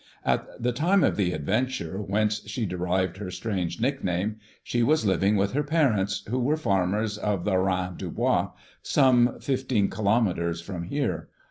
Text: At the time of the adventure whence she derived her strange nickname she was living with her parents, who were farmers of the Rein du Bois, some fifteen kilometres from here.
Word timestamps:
At 0.25 0.47
the 0.59 0.71
time 0.71 1.03
of 1.03 1.15
the 1.15 1.31
adventure 1.31 2.01
whence 2.01 2.41
she 2.47 2.65
derived 2.65 3.17
her 3.17 3.29
strange 3.29 3.79
nickname 3.79 4.37
she 4.63 4.81
was 4.81 5.05
living 5.05 5.35
with 5.35 5.51
her 5.51 5.61
parents, 5.61 6.23
who 6.27 6.39
were 6.39 6.57
farmers 6.57 7.19
of 7.19 7.45
the 7.45 7.55
Rein 7.59 7.97
du 7.97 8.09
Bois, 8.09 8.49
some 8.81 9.39
fifteen 9.39 9.91
kilometres 9.91 10.59
from 10.59 10.85
here. 10.85 11.29